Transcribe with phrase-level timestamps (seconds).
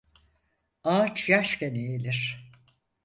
[0.83, 2.51] Ağaç yaşken eğilir.